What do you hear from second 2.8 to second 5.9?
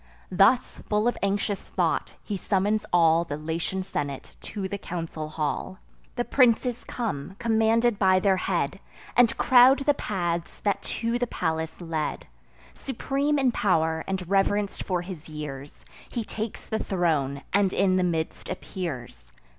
all The Latian senate to the council hall.